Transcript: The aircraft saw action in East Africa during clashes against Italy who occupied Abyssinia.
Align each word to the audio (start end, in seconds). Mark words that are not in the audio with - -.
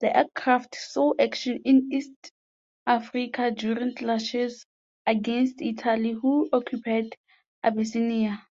The 0.00 0.16
aircraft 0.16 0.74
saw 0.74 1.12
action 1.20 1.60
in 1.66 1.90
East 1.92 2.32
Africa 2.86 3.50
during 3.50 3.94
clashes 3.94 4.64
against 5.04 5.60
Italy 5.60 6.12
who 6.12 6.48
occupied 6.50 7.14
Abyssinia. 7.62 8.46